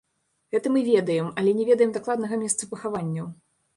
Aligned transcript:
Гэта 0.55 0.69
мы 0.77 0.81
ведаем, 0.91 1.29
але 1.41 1.53
не 1.59 1.67
ведаем 1.69 1.91
дакладнага 1.99 2.43
месца 2.45 2.63
пахаванняў. 2.73 3.33